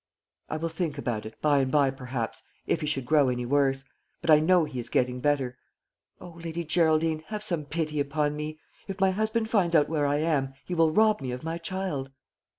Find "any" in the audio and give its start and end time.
3.29-3.45